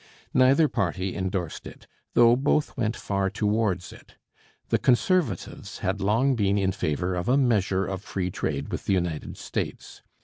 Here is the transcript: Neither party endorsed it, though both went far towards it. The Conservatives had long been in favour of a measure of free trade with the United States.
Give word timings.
Neither 0.33 0.67
party 0.67 1.15
endorsed 1.15 1.67
it, 1.67 1.85
though 2.15 2.35
both 2.35 2.75
went 2.75 2.95
far 2.97 3.29
towards 3.29 3.93
it. 3.93 4.15
The 4.69 4.79
Conservatives 4.79 5.77
had 5.85 6.01
long 6.01 6.35
been 6.35 6.57
in 6.57 6.71
favour 6.71 7.13
of 7.13 7.29
a 7.29 7.37
measure 7.37 7.85
of 7.85 8.01
free 8.01 8.31
trade 8.31 8.71
with 8.71 8.85
the 8.85 8.93
United 8.93 9.37
States. 9.37 10.01